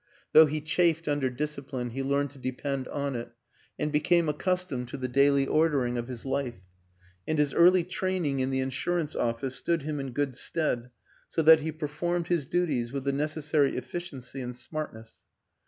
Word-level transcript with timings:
Though 0.33 0.47
he 0.47 0.61
chafed 0.61 1.07
under 1.07 1.29
discipline 1.29 1.91
he 1.91 2.01
learned 2.01 2.31
to 2.31 2.39
depend 2.39 2.87
on 2.87 3.15
it 3.15 3.33
and 3.77 3.91
became 3.91 4.27
accustomed 4.29 4.87
to 4.87 4.97
the 4.97 5.07
daily 5.07 5.45
ordering 5.45 5.95
of 5.95 6.07
his 6.07 6.25
life; 6.25 6.63
and 7.27 7.37
his 7.37 7.53
early 7.53 7.83
training 7.83 8.39
in 8.39 8.49
the 8.49 8.61
insurance 8.61 9.15
office 9.15 9.55
stood 9.57 9.83
him 9.83 9.99
in 9.99 10.11
good 10.11 10.35
stead, 10.35 10.89
so 11.29 11.43
that 11.43 11.59
he 11.59 11.71
performed 11.71 12.29
his 12.29 12.47
duties 12.47 12.91
with 12.91 13.03
the 13.03 13.13
necessary 13.13 13.77
efficiency 13.77 14.41
and 14.41 14.55
smartness. 14.55 15.19